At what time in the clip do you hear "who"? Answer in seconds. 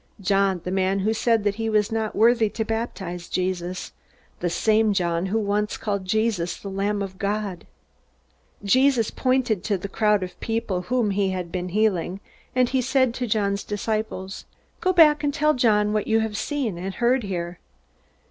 1.01-1.09, 5.27-5.37